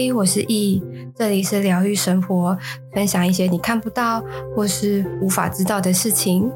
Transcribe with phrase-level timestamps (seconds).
[0.00, 0.80] 嗨，我是易，
[1.12, 2.56] 这里是疗愈生活，
[2.92, 4.22] 分享一些你看不到
[4.54, 6.48] 或是无法知道的事情。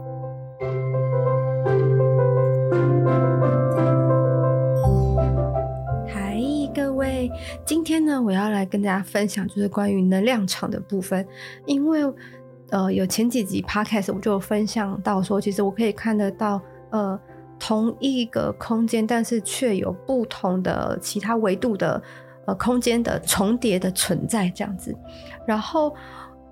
[6.07, 6.39] 嗨，
[6.73, 7.29] 各位，
[7.65, 11.27] 今天呢，我要来跟大家分享就是关于能量场的部分，
[11.67, 12.01] 因为
[12.71, 17.19] 呃，有前几集 podcast 我就有分享到说，其实我可以看得到呃。
[17.65, 22.03] 同一个空间，但是却有不同的其他维度的
[22.47, 24.95] 呃空间的重叠的存在，这样子。
[25.47, 25.95] 然后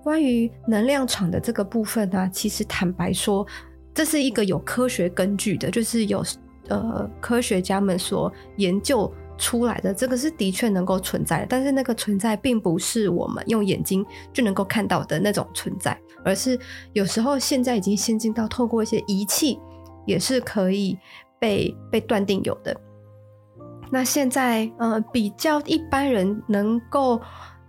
[0.03, 3.45] 关于能量场的这个部分呢，其实坦白说，
[3.93, 6.23] 这是一个有科学根据的，就是有
[6.69, 11.45] 呃科学家们所研究出来的，这个是的确能够存在。
[11.49, 16.59] 但是那个存在并不是我们用眼睛就能够看到的那种存在，而是
[16.93, 19.59] 有时候现在已经先进到透过一些仪器。
[20.07, 20.97] 也是可以
[21.39, 22.75] 被被断定有的。
[23.91, 27.21] 那现在呃，比较一般人能够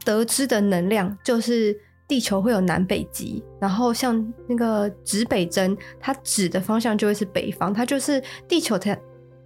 [0.04, 8.96] 得知的能量，就是地球会有南北极，然后像那个指北针，它指的方向就会是北方，它就是地球它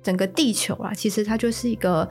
[0.03, 2.09] 整个地球啊，其实它就是一个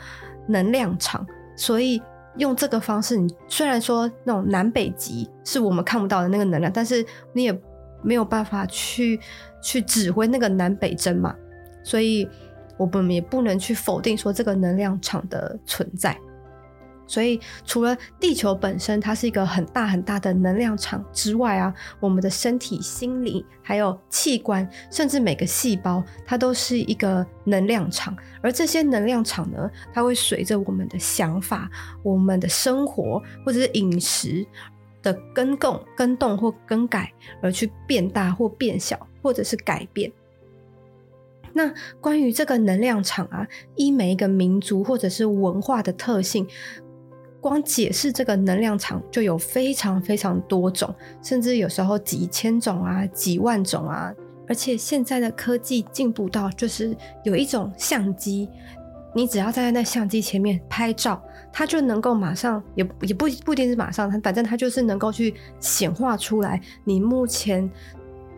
[0.47, 1.25] 能量场。
[1.55, 2.01] 所以
[2.37, 7.61] 用这个方式，你虽然说那种南北极是我们看不到的那个能量，但是你也
[8.01, 9.19] 没有办法去。
[9.65, 11.35] 去指挥那个南北针嘛，
[11.83, 12.29] 所以
[12.77, 16.17] 我们也不能去否定说这个能量场的存在。
[17.07, 28.17] 所以除了地球本身它是一个很大很大的能量场之外啊，我们的身体、心理还有器官，甚至每个细胞，它都是一个能量场。
[28.41, 31.69] 而这些能量场呢，它会随着我们的想法、
[32.01, 34.43] 我们的生活或者是饮食
[35.03, 38.99] 的更动、更动或更改而去变大或变小。
[39.25, 40.11] 或者是改变。
[41.57, 46.45] 那关于这个能量场啊，依每一个民族或者是文化的特性，
[47.39, 54.13] 光解释这个能量场就有非常非常多种，甚至有时候几千种啊、几万种啊。
[54.49, 58.49] 而且现在的科技进步到，就是有一种相机，
[59.13, 61.23] 你只要站在那相机前面拍照，
[61.53, 67.71] 它就能够马上，也也不不一定是马上，反正它就是能够去显化出来你目前。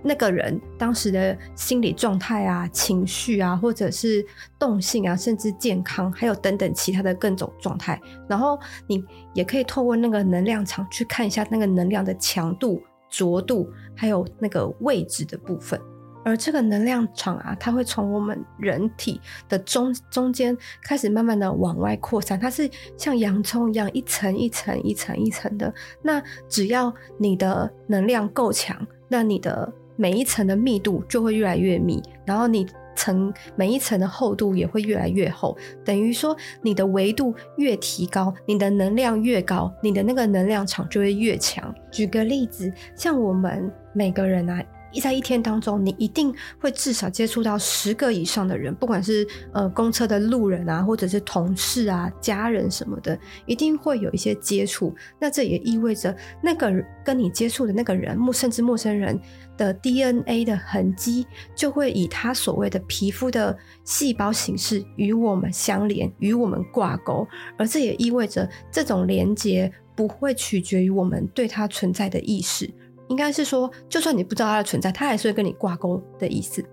[0.07, 4.25] 那个人当时的心理状态啊、情绪啊，或者是
[4.57, 8.57] 动性啊，甚至健康，还有等等其他的各种状态，然后
[8.87, 9.03] 你
[9.33, 15.79] 也可以透过那个能量场去看一下那个能量的强度、浊度，还有那个位置的部分。
[16.25, 25.73] 而这个能量场啊，它会从我们人体的中中间开始慢慢的往外扩散，它是像洋葱一样一层一层一层一层的。
[26.01, 32.65] 那只要你的能量够强，那你的每一层的密度就会越来越密，然后你
[32.95, 41.75] 层每一层的厚度也会越来越厚，等于说你的维度越提高，你的能量越高，你的那个能量场就会越强。
[41.91, 44.63] 举个例子，像我们每个人啊。
[44.99, 54.95] 在一天当中，你一定会至少接触到十个以上的人，不管是呃公车的路人啊，或者是同事啊、家人什么的，一定会有一些接触。
[55.19, 56.71] 那这也意味着那个
[57.03, 59.19] 跟你接触的那个人，陌甚至陌生人
[59.57, 61.25] 的 DNA 的痕迹，
[61.55, 67.27] 就会以他所谓的皮肤的细胞形式与我们相连，与我们挂钩。
[67.57, 72.71] 而这也意味着这种连接不会取决于我们对它存在的意识。
[73.07, 76.63] 应该是说，就算你不知道它的存在，它还是会跟你挂钩的意思。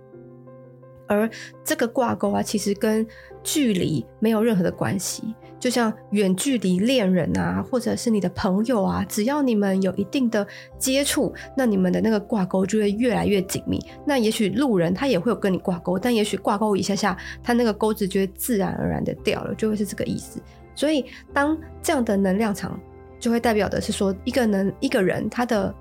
[1.07, 1.29] 而
[1.63, 3.07] 这个挂钩啊，其实跟
[3.43, 5.35] 距离没有任何的关系。
[5.61, 10.47] 就像远距离恋人啊，或者是你的朋友啊，只要你们有一定的
[10.79, 13.79] 接触，那你们的那个挂钩就会越来越紧密。
[14.07, 20.41] 那也许路人他也会有跟你挂钩，但也许挂钩一下下，他那个钩子就会自然而然的掉了，就会是这个意思。
[20.75, 22.81] 所以，当这样的能量场，
[23.21, 25.75] 就会代表的是说，一个能一个人他的。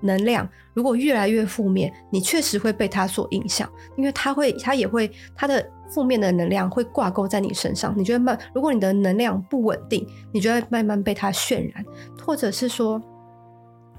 [0.00, 7.94] 能量如果越来越负面，你确实会被它所影响，因为它会，它也会，它的负面的能量会挂钩在你身上。
[7.96, 11.84] 你觉得慢，如果你的能量不稳定，你就会慢慢被它渲染，
[12.24, 13.00] 或者是说，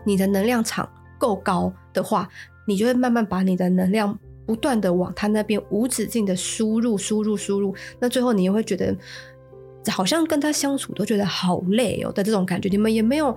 [0.05, 2.29] 你的能量场够高的话，
[2.67, 8.95] 你就会慢慢把你的能量不断的往它那边无止境的输入、输入、输入，那最后你也会觉得，
[9.89, 12.69] 好像跟他相处都觉得好累哦的这种感觉。
[12.69, 13.35] 你们也没有。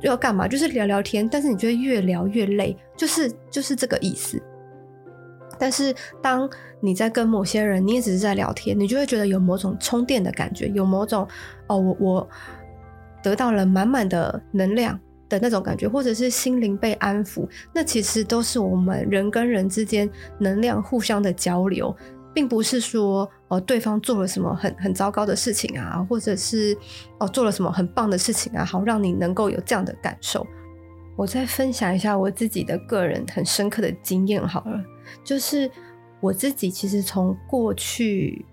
[0.00, 0.46] 要干嘛？
[0.46, 4.40] 就是聊聊天，但是你觉得越聊越累，就是就是这个意思。
[5.58, 5.92] 但是
[6.22, 6.48] 当
[6.80, 11.26] 你在跟某些人，你也只是在聊天，你就会觉得有某种充电的感觉，有某种
[11.66, 12.28] 哦，我我
[13.22, 14.98] 得到了满满的能量
[15.28, 17.48] 的那种感觉，或者是心灵被安抚。
[17.74, 20.08] 那其实都是我们人跟人之间
[20.38, 21.92] 能量互相的交流，
[22.38, 26.78] 并不是说呃对方做了什么很很糟糕的事情啊，或者是
[27.18, 30.46] 哦、做了什么很棒的事情啊，好让你能够有这样的感受。
[31.16, 34.80] 我再分享一下我自己的个人很深刻的经验好了，
[35.24, 35.68] 就是
[36.20, 38.46] 我自己其实从过去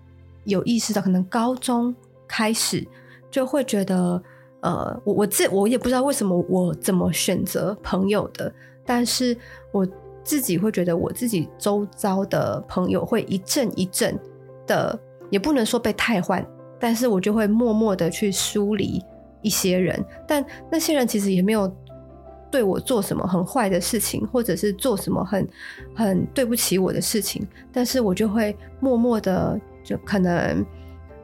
[0.46, 1.94] 有意识到，可能高中
[2.26, 2.84] 开始
[3.30, 4.20] 就会觉得，
[4.62, 8.52] 呃，我我自我也不知道为什么我怎么选择朋友的，
[8.84, 9.36] 但是
[9.70, 9.86] 我
[10.26, 14.18] 自己会觉得我自己周遭的朋友会一阵一阵
[14.66, 14.98] 的，
[15.30, 16.44] 也不能说被汰换，
[16.78, 19.02] 但是我就会默默的去疏离
[19.40, 21.72] 一些人，但那些人其实也没有。
[22.48, 25.46] 对我做什么很坏的事情，或者是做什么很
[25.94, 30.64] 很对不起我的事情，但是我就会默默的，就可能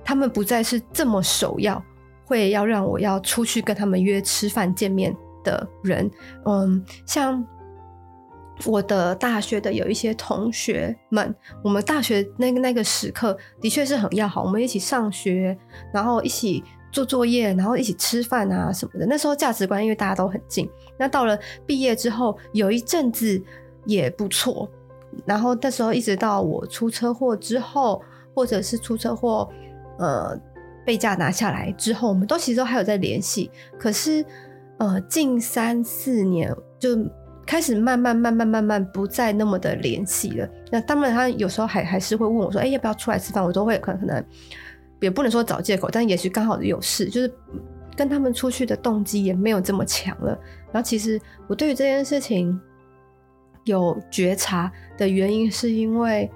[0.05, 1.83] 他们不再是这么首要，
[2.27, 6.11] 会要让我要出去跟他们约吃饭见面的人。
[6.45, 7.43] 嗯，像
[8.67, 11.35] 我的大学的有一些同学们，
[11.65, 15.57] 我们大学那个那个时刻的确是很要好，我们一起上学，
[15.93, 16.63] 然后一起。
[16.93, 19.07] 做作业，然后一起吃饭啊什么的。
[19.07, 20.69] 那时候价值观因为大家都很近。
[20.99, 23.43] 那到了毕业之后，有一阵子
[23.87, 24.69] 也不错。
[25.25, 28.03] 然后那时候一直到我出车祸之后，
[28.35, 29.51] 或者是出车祸，
[29.99, 30.39] 呃，
[30.85, 33.51] 被架拿下来之后，我们都其实都还有在联系。
[33.79, 34.23] 可是，
[34.79, 36.91] 呃，近三四年就
[37.47, 40.49] 开始慢慢慢慢慢慢不再那么的联系了。
[40.71, 44.25] 那当然，他有时候还还是会问我说：“哎，要不要出来吃饭？”我都会可能可能。
[45.01, 47.35] 也不能说找借口，但也许刚好有事，就是
[47.97, 50.29] 跟他们出去的动机也没有这么强了。
[50.71, 52.57] 然后，其实我对于这件事情
[53.65, 56.31] 有觉察的原因，是因为，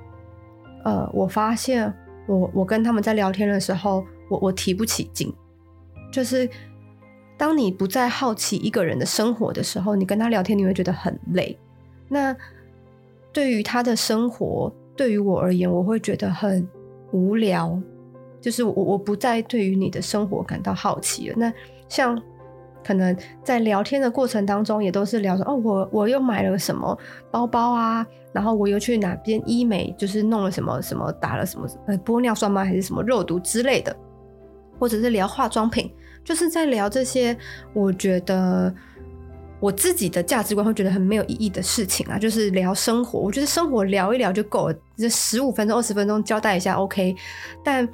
[0.85, 1.94] 呃，我发现
[2.26, 5.32] 我我跟他们在聊天的时候，我我提不起劲。
[6.12, 6.49] 就是
[7.37, 11.59] 当你不再好奇一个人的生活的时候，你跟他聊天，你会觉得很累。
[12.09, 12.35] 那
[13.33, 16.67] 对于他的生活，对于我而言，我会觉得很
[17.12, 17.79] 无聊。
[18.41, 21.35] 就是我我不再对于你的生活感到好奇了。
[21.37, 21.53] 那
[21.88, 22.21] 像
[22.85, 26.97] 可能在聊天的过程当中，也都是聊说哦，我我又买了什么
[27.31, 32.65] 包包啊，然后我又去哪边医美，就是弄了什么什么，打了什么呃玻尿酸吗？
[32.65, 33.94] 还是什么肉毒之类的，
[34.79, 35.93] 或者是聊化妆品，
[36.26, 37.34] 就是在聊这些。
[37.73, 38.75] 我觉得
[39.58, 43.19] 我自己的价值观会觉得很没有意义的事情啊，就是聊生活。
[43.19, 47.17] 我觉得生活聊一聊就够了，这十五分钟、二十分钟交代一下 OK，
[47.64, 47.88] 但。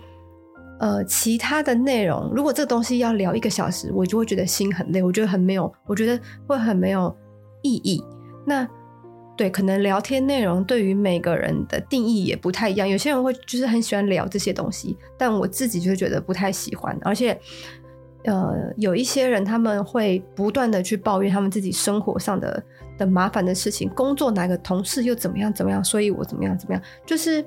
[0.81, 7.17] 呃，其他的内容，如果这东西要聊一个小时，我就会觉得心很累，我觉得很没有，我觉得会很没有
[7.62, 8.02] 意义。
[8.44, 8.69] 那
[9.37, 12.88] 对，可能聊天内容对于每个人的定义也不太一样。
[12.88, 16.99] 有些人会就是很喜欢聊这些东西，但我自己就觉得不太喜欢。
[17.02, 17.40] 而且，
[18.25, 22.63] 呃，有一些人他们会不断的去抱怨他们自己生活上的
[22.99, 27.45] 的麻烦的事情，工作哪个同事又怎么样怎么样，所以我怎么样怎么样，就是，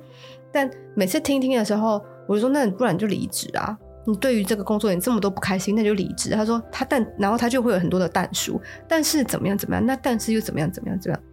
[0.52, 2.02] 但每次听听的时候。
[2.28, 3.78] 我就说，那你不然就离职啊！
[4.04, 6.32] 你对于这个工作你这么多不开心，那就离职。
[6.32, 9.86] 他说他但然后他就会有很多的但书，但是怎么样怎么样？
[9.86, 11.24] 那但是又怎么样怎么样怎么样？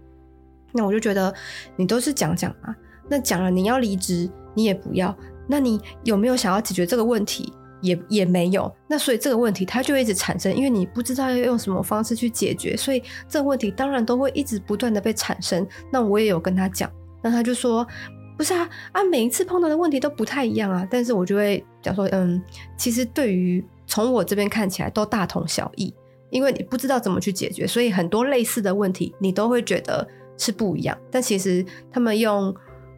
[0.74, 1.34] 那我就觉得
[1.76, 2.76] 你都是讲讲啊，
[3.08, 5.16] 那讲了你要离职，你也不要。
[5.48, 7.50] 那你有没有想要解决这个问题？
[7.82, 8.74] 也也没有。
[8.88, 15.66] 那所以这个问题它就一直产生，因为你不知道要用什么方式去解决，所以这个问题当然都会一直不断的被产生。
[15.90, 16.90] 那我也有跟他讲，
[17.22, 17.86] 那他就说。
[18.34, 19.04] 不是啊啊！
[19.04, 22.42] 每一次碰到的问题都不太一样啊，但是我就会讲说，嗯，
[22.76, 25.94] 其实对于从我这边看起来都大同小异，
[26.30, 30.04] 因为你不知道怎么去解决，所以很多类似的问题你都会觉得
[30.38, 30.98] 是不一样。
[31.10, 32.52] 但其实他们用，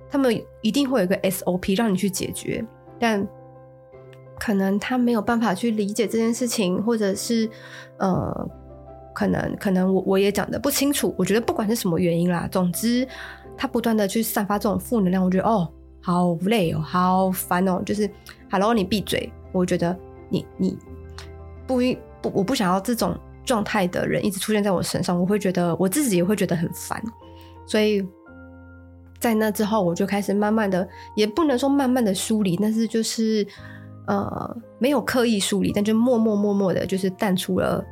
[0.09, 2.65] 他们一定会有一个 SOP 让你去解决，
[2.99, 3.27] 但
[4.39, 7.49] 可能他没有办法去理解这件事情，或者是
[7.99, 8.49] 呃，
[9.15, 11.15] 可能可能我我也讲的不清楚。
[11.19, 13.07] 我觉得不管是什么原因啦，总之。
[13.57, 17.81] 他不断的去散发这种负能量，我觉得哦，好累哦，好烦哦。
[17.87, 18.11] 就是
[18.51, 19.33] ，Hello，你闭嘴！
[19.53, 19.97] 我觉得
[20.29, 20.77] 你你
[21.65, 21.79] 不
[22.21, 27.01] 不，我不想要这种状态的人一直出现在我身上，我会觉得我自己也会觉得很烦。
[27.65, 28.05] 所以
[29.21, 33.47] 在那之后，我就开始慢慢的，也不能说慢慢的疏离，但是就是
[34.07, 37.85] 呃，没有刻意疏离，但就默默默默的，就是淡出了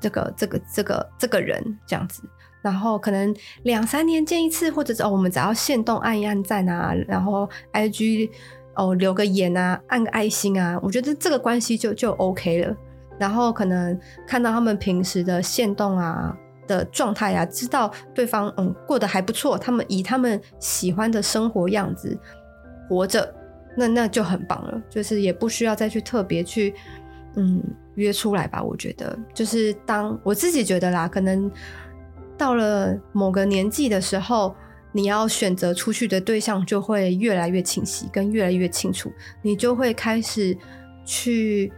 [0.00, 2.22] 这个这个这个这个人这样子。
[2.60, 8.28] 然后可能两三年见一次，或者是哦，我们只要限动按一按赞啊，然后 IG
[8.74, 12.76] 哦留个言啊，按个爱心啊，我觉得这个关系就就 OK 了。
[13.18, 16.36] 然后可能看到他们平时的限动啊
[16.66, 22.18] 的状态啊，知道对方嗯过得还不错，他们以他们喜欢的生活样子
[22.88, 23.32] 活着，
[23.78, 24.82] 那那就很棒了。
[24.90, 26.74] 就是也不需要再去特别去
[27.36, 27.62] 嗯
[27.94, 28.62] 约出来吧。
[28.62, 31.50] 我觉得就是当我自己觉得啦，可能。
[32.36, 34.54] 到了某个年纪的时候，
[34.92, 39.10] 你要选择出去的对象就会越来越清晰，跟越来越清楚，
[39.42, 40.56] 你就会开始
[41.04, 41.72] 去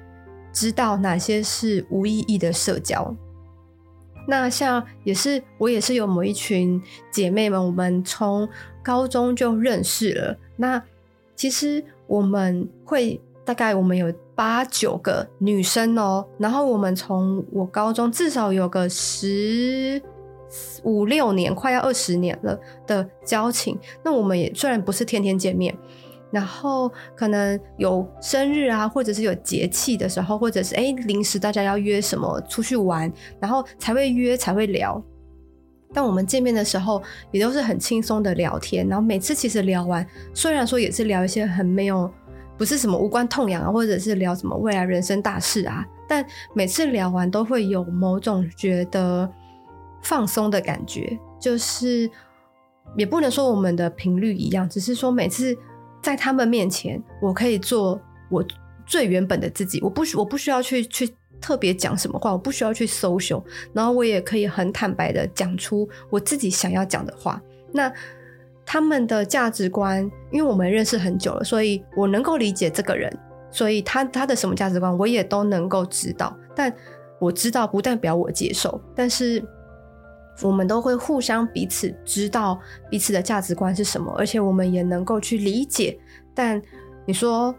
[0.53, 3.17] 知道哪些是无意义的社交。
[4.29, 6.79] 那像也是我也是有某一群
[7.11, 8.47] 姐妹们，我们从
[8.83, 10.37] 高中就认识了。
[10.57, 10.83] 那
[11.41, 19.99] 其实我们会大概我们有八九个女生哦，然后我们从我高中至少有个十
[20.83, 23.79] 五六年，快要二十年了的交情。
[24.05, 25.75] 那我们也虽然不是天天见面。
[26.31, 35.03] 然后可能有生日啊，或者是有节气的时候，或者是哎临时大家要约什么出去玩，然后才会约才会聊。
[35.93, 42.11] 但我们见面的时候也都是很轻松的聊天，然后每次其实聊完，虽然说也是聊一些很没有，
[42.57, 49.31] 不是什么无关痛痒啊，或者是聊什么未来人生大事啊，但每次聊完都会有某种觉得
[50.03, 52.11] 放松的感觉，就是
[52.97, 55.57] 也不能说我们的频率一样，只是说每次。
[56.03, 58.43] 在他们面前，我可以做我
[58.87, 61.07] 最原本的自己，我不需我不需要去去
[61.41, 63.37] 特别讲什么话，我不需要去搜寻
[63.73, 67.41] 然后我也可以很坦白的讲出我自己想要讲的话。
[67.73, 67.93] 那
[68.65, 73.11] 他们的价值观，因为我们认识很久了，所以我能够理解这个人，
[73.51, 76.37] 所以他他的什么价值观，我也都能够知道。
[76.55, 76.73] 但
[77.19, 79.43] 我知道不代表我接受，但是。
[80.43, 86.01] 我们都会互相彼此知道彼此的价值观是什么，而且我们也能够去理解。
[86.35, 86.63] 但
[87.05, 87.55] 你说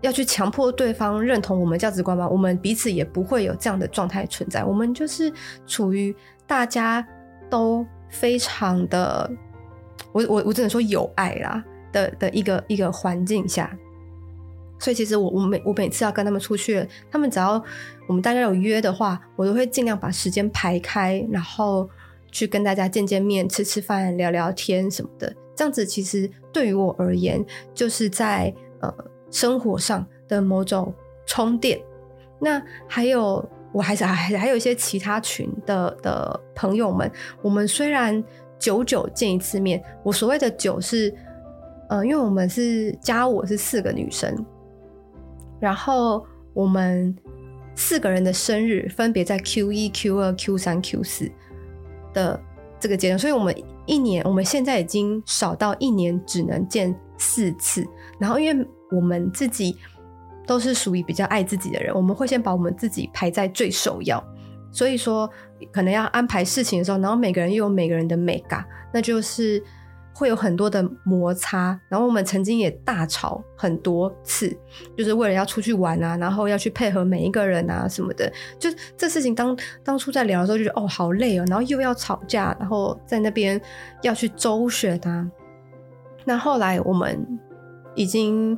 [0.00, 2.28] 要去强迫对方认同我们价值观吗？
[2.28, 4.64] 我们彼此也不会有这样的状态存在。
[4.64, 5.32] 我们就是
[5.66, 6.14] 处于
[6.46, 7.06] 大家
[7.50, 9.30] 都非常的，
[10.12, 13.76] 我我我只能说有爱啦的的一个一个环境下。
[14.78, 17.62] 所以其实我我每我每次要跟他们出去，他们只要
[18.06, 21.88] 我们大家有约的话，我都会尽量把时间排开，然后。
[22.32, 28.94] 去跟大家见见面、吃吃饭、聊聊天什么的，这样子其实对于我而言，就是在呃
[29.36, 30.94] 生活上的某种
[31.26, 31.78] 充电。
[32.38, 37.10] 那还有，我还是还还有一些其他群的的朋友们，
[37.42, 38.22] 我们虽然
[38.58, 41.14] 久久见一次面，我所谓的久是，
[41.90, 44.34] 呃，因为我们是加我是四个女生，
[45.60, 46.24] 然后
[46.54, 47.14] 我们
[47.74, 51.30] 四个人的生日分别在 Q 一、Q 二、Q 三、Q 四。
[52.16, 52.40] 的
[52.80, 57.86] 这个阶段，所以我们一年，我们现在已经少到一年只能见四次。
[58.18, 59.76] 然后，因为我们自己
[60.46, 64.22] 都是属于比较爱自己的人，我们会先把我们自己排在最首要。
[64.70, 65.28] 所以说，
[65.72, 69.62] 可能要安排事情的时候，然后每个人又有每个人的美感，那就是。
[70.18, 74.48] 会有很多的摩擦，然后我们曾经也大吵很多次，
[74.96, 78.32] 就是为了要出去玩啊，然后要去配合每一个人啊什么的。
[78.58, 83.60] 就这事情当当初在聊的时候，就觉得哦好累哦，然后又要吵架，然后在那边
[84.02, 85.30] 要去周旋啊。
[86.24, 87.38] 那后来我们
[87.94, 88.56] 已经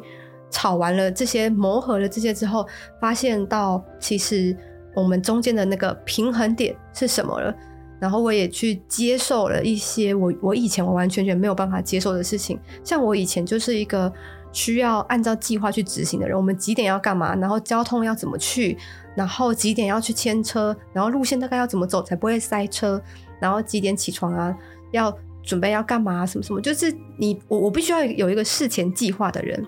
[0.50, 2.66] 吵完了这些，磨合了这些之后，
[3.00, 4.56] 发现到其实
[4.94, 7.54] 我们中间的那个平衡点是什么了。
[8.00, 14.12] 然后我也去接受了一些我我以前完完全全没有办法接受的事情，像我以前就是一个
[14.52, 16.36] 需要按照计划去执行的人。
[16.36, 17.34] 我们几点要干嘛？
[17.34, 18.78] 然后交通要怎么去？
[19.16, 20.76] 然后几点要去牵车？
[20.92, 23.02] 然后路线大概要怎么走才不会塞车？
[23.40, 24.56] 然后几点起床啊？
[24.92, 25.12] 要
[25.42, 26.24] 准备要干嘛？
[26.24, 26.60] 什么什么？
[26.60, 29.66] 就是你我我必须要有一个事前计划的人。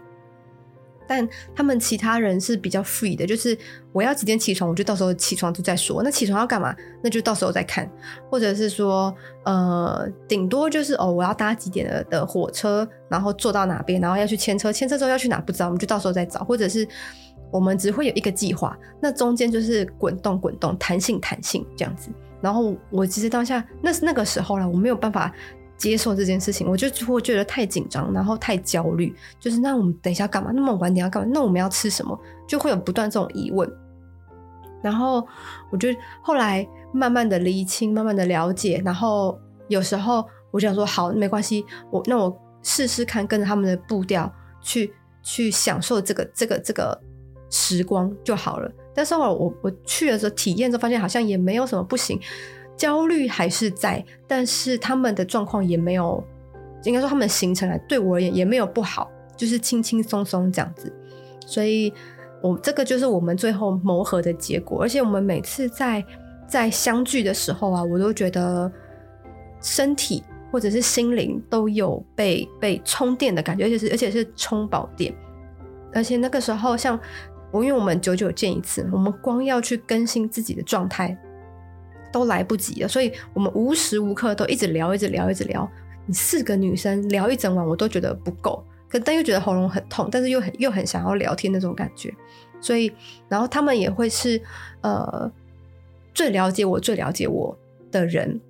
[1.10, 3.58] 但他们其他人是比较 free 的，就是
[3.92, 6.04] 我要几点起床，我就到时候起床就再说。
[6.04, 6.72] 那起床要干嘛？
[7.02, 7.90] 那就到时候再看。
[8.30, 9.12] 或者是说，
[9.44, 16.44] 呃，顶多就是哦，我要搭几点的的火车，然后坐到哪边，然后要去牵车，牵车之后要去哪不知道，我们就到时候再找。
[16.44, 16.86] 或者是
[17.50, 22.08] 我们只会有一个计划，那中间就是滚动滚动，弹性弹性这样子。
[22.40, 25.34] 然后我其实当下那是那个时候了，我没有办法。
[25.80, 29.16] 接受这件事情，我就会觉得太紧张，然后太焦虑。
[29.40, 30.50] 就是那我们等一下干嘛？
[30.54, 31.30] 那么晚点要干嘛？
[31.32, 32.20] 那我们要吃什么？
[32.46, 33.66] 就会有不断这种疑问。
[34.82, 35.26] 然后
[35.70, 35.88] 我就
[36.20, 38.82] 后来慢慢的厘清，慢慢的了解。
[38.84, 47.00] 然后有时候我想说，好，没关系，我那我试试看，跟着他们的步调去去享受这个这个这个
[47.48, 48.70] 时光就好了。
[48.94, 52.20] 但是后来我我去的时候体验之后，发现好像也没有什么不行。
[52.80, 56.24] 焦虑还是在，但是他们的状况也没有，
[56.84, 60.90] 应该说他们的行程来对我而言也没有不好，就是轻轻松松这样子。
[61.46, 61.92] 所以，
[62.42, 64.80] 我这个就是我们最后磨合的结果。
[64.80, 66.02] 而且我们每次在
[66.48, 68.72] 在相聚的时候啊，我都觉得
[69.60, 75.14] 身体或者是心灵都有被被充电的感觉，而且是而且是充饱电。
[75.92, 76.98] 而且那个时候，像
[77.50, 81.14] 我，因为我们久久见一次，我们光要去更新自己的状态。
[82.12, 85.68] 都来不及了，所以我们无时无刻都一直聊，一直聊，一直聊。
[86.06, 92.12] 你四个女生聊一整晚，我都觉得不够，可但又觉得喉咙很痛，但是又很又很想要聊天那种感觉。
[92.60, 92.92] 所以，
[93.28, 94.40] 然后他们也会是
[94.80, 95.30] 呃
[96.12, 97.56] 最了解我、最了解我
[97.92, 98.40] 的人，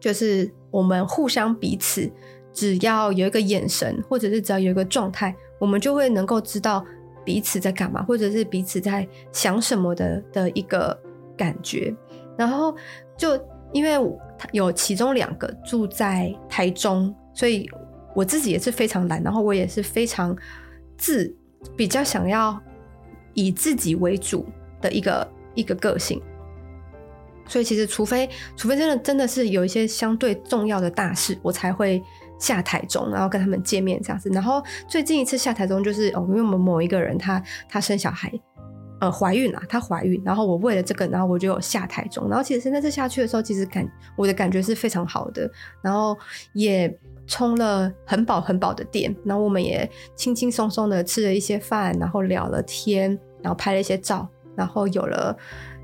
[0.00, 2.10] 就是我们互相彼此，
[2.52, 6.84] 只要有一个眼神，或者是只要有一个状态，我们就会能够知道
[7.24, 10.98] 彼此在干嘛，或者是彼此在想什么的的一个
[11.36, 11.94] 感觉。
[12.36, 12.74] 然后
[13.16, 13.38] 就
[13.72, 13.92] 因为
[14.52, 17.68] 有其中两个住在台中，所以
[18.14, 20.36] 我自己也是非常懒，然后我也是非常
[20.96, 21.34] 自
[21.76, 22.60] 比较想要
[23.32, 24.46] 以自己为主
[24.80, 26.20] 的一个一个个性。
[27.46, 32.02] 所以其实除非除非真的真的是有一些相对重要的大事，我才会
[32.38, 34.30] 下台中，然后跟他们见面这样子。
[34.30, 38.32] 然后最近一次下台中就是哦，因为我们某一个人他他生小孩。
[39.00, 43.86] 呃，怀孕了，她怀孕，然后我为了这个，然后我就有下台中，然后其实那次下去的时候，其实感
[44.16, 45.50] 我的感觉是非常好的，
[45.82, 46.16] 然后
[46.52, 46.96] 也
[47.26, 55.36] 充了很饱很饱的电，然后我们也轻轻松松的吃了一些饭，然后聊了天，然后拍了一些照，然后有了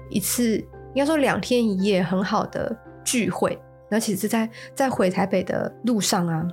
[0.08, 0.56] 一次
[0.94, 2.74] 应该说两天一夜很好的
[3.04, 6.46] 聚会，然后其实在在回台北的路上啊。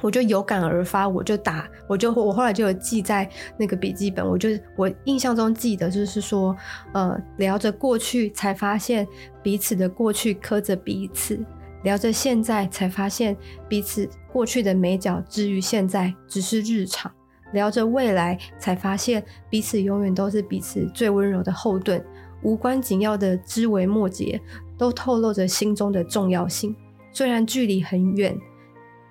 [0.00, 4.24] 我就有感而发，我就打，我就我后来就有记在那个笔记本。
[4.24, 6.56] 我就我印象中记得就是说，
[6.92, 9.06] 呃，聊着过去才发现
[9.42, 11.44] 彼此的过去刻着彼此，
[11.82, 13.36] 聊着现在才发现
[13.68, 17.10] 彼此过去的美角之于现在只是日常，
[17.52, 22.00] 聊着未来才发现彼此永远都是彼此最温柔的后盾，
[22.42, 24.40] 无关紧要的枝微末节
[24.76, 26.76] 都透露着心中的重要性，
[27.12, 28.38] 虽然距离很远。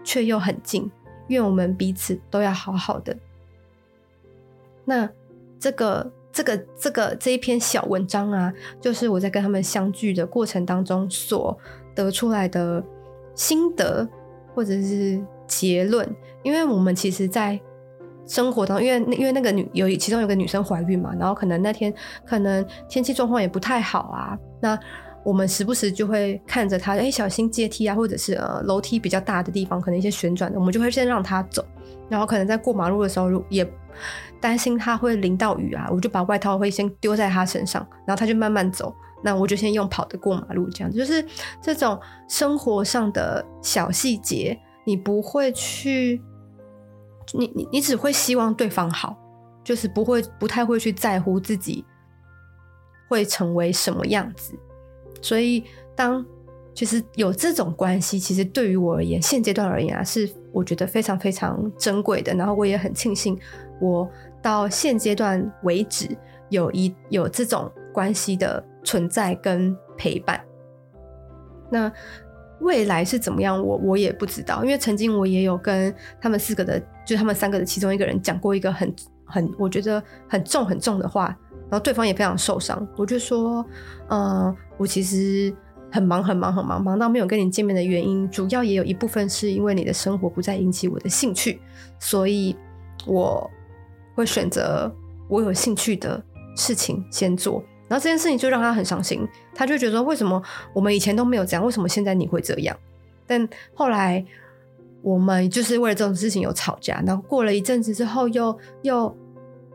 [0.08, 0.90] 却又很近，
[1.28, 3.14] 愿我们彼此都要好好的。
[4.86, 5.08] 那
[5.60, 11.58] 这个、这个、这个这一篇小文章啊，就是我在跟他们相聚的过程当中所
[11.94, 12.82] 得出来的
[13.36, 14.08] 心得
[14.56, 16.10] 或者是结论。
[16.42, 17.60] 因为我们其实，在
[18.26, 21.94] 生活当中，因为因为那个女有其中有个女生怀孕嘛，然后可能那天
[22.26, 24.79] 可能天气状况也不太好啊，那。
[25.27, 31.66] 我们时不时就会看着他，哎，小心阶梯啊，或者是呃楼梯比较大的地方，可能一些旋转的，我们就会先让他走。
[32.07, 33.70] 然后可能在过马路的时候，也
[34.40, 38.96] 担心他会淋到雨啊，我就把外套会先丢在他身上，然后他就慢慢走。
[39.22, 41.25] 那我就先用跑的过马路，这样就是
[41.61, 46.22] 这种生活上的小细节，你不会去，
[47.33, 49.18] 你你你只会希望对方好，
[49.61, 51.83] 就是不会不太会去在乎自己
[53.09, 54.57] 会成为什么样子。
[55.22, 55.64] 所以，
[55.96, 56.25] 当
[56.74, 62.34] 其实有这种关系，其实对于我而言，现阶段而言啊，是我觉得非常非常珍贵的。
[62.36, 63.38] 然后，我也很庆幸，
[63.82, 64.08] 我
[64.42, 66.08] 到现阶段为止，
[66.50, 70.40] 有一有这种关系的存在跟陪伴。
[71.70, 71.92] 那
[72.62, 81.36] 未来是怎么样，我我也不知道，因为曾经我也有跟他们四个的，就他们三个的其中一个人讲过一个很很我觉得很重很重的话。
[81.70, 83.66] 然后对方也非常受伤，我就说，
[84.08, 85.53] 呃，我其实
[85.92, 91.60] 很忙很忙很忙，忙到没有跟你见面的原因，主要也有一部分是因为你的生活不再引起我的兴趣，
[92.00, 92.56] 所以
[93.06, 93.51] 我
[94.16, 94.90] 会选择
[95.27, 96.24] 我有兴趣的
[96.56, 97.62] 事情先做。
[97.90, 100.42] 然后这件事情就让他很伤心，他就觉得说，为什么
[100.74, 102.77] 我们以前都没有这样，为什么现在你会这样？
[103.27, 104.25] 但后来
[105.01, 109.18] 我们就是为了这种事情有吵架，然后过了一阵子之后又又。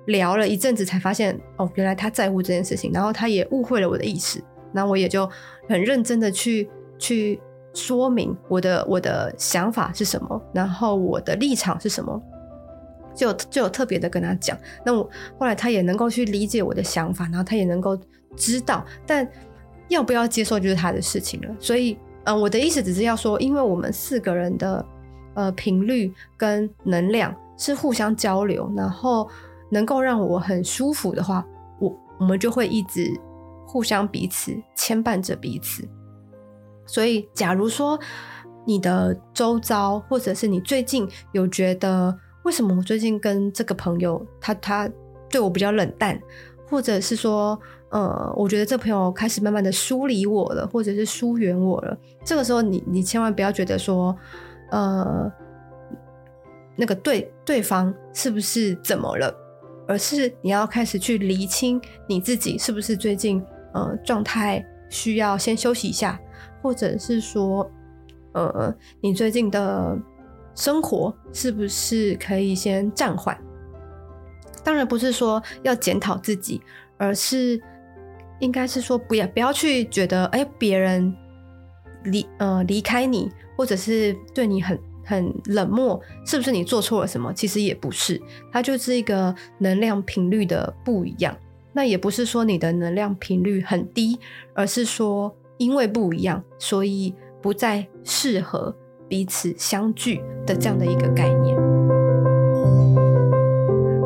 [0.06, 5.28] 聊了一阵子，才发现哦，原来他在乎这件事情，然后他也误会了我的意思，那我也就
[5.68, 7.40] 很认真的去去
[7.72, 12.20] 说明我的我的想法是什么，然后我的立场是什么，
[13.14, 17.96] 就就有特别的跟他讲，那我后来他也能够去理解我的想法，然后他也能够
[18.36, 19.26] 知道，但
[19.88, 21.56] 要不要接受就是他的事情了。
[21.60, 24.84] 所以，嗯，我的意思只是要说，因为我们四个人的
[25.34, 29.28] 呃频率跟能量是互相交流，然后。
[29.72, 31.42] 能够让我很舒服的话，
[31.80, 33.10] 我我们就会一直
[33.66, 35.88] 互相彼此牵绊着彼此。
[36.86, 37.98] 所以，假如说
[38.66, 44.90] 你的周遭，或者是你最近有觉得，为什么我最近跟这个朋友他他
[45.30, 46.20] 对我比较冷淡，
[46.68, 47.58] 或者是说，
[47.88, 54.14] 呃，我觉得这朋友开始慢慢的疏离我了，或者是疏远我了，这个时候你你千万不要觉得说，
[54.70, 55.32] 呃，
[56.76, 59.34] 那个对对方是不是怎么了？
[59.86, 63.42] 而是你要开始去厘清你自己是不是最近
[63.74, 66.20] 呃状态需要先休息一下，
[66.62, 67.70] 或者是说
[68.32, 69.98] 呃你最近的
[70.54, 73.36] 生活是不是可以先暂缓？
[74.64, 76.60] 当然不是说要检讨自己，
[76.98, 77.60] 而是
[78.40, 81.14] 应该是说不要不要去觉得哎别人
[82.04, 83.30] 离呃离开你。
[83.54, 87.32] 或者是对你很很冷漠，是不是你做错了什么？
[87.32, 88.20] 其实也不是，
[88.52, 91.36] 它就是一个能量频率的不一样。
[91.72, 94.18] 那也不是说你的能量频率很低，
[94.54, 98.74] 而是说因为不一样，所以不再适合
[99.08, 101.56] 彼此相聚的这样的一个概念。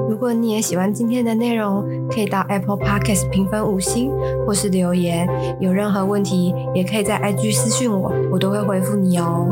[0.08, 4.10] 如果你也喜欢今天的内容，可以到 Apple Podcast 评分五星，
[4.46, 5.28] 或是留言。
[5.60, 9.46] 有任何问题，也可以在 IG 私信我，我都会回复你哦。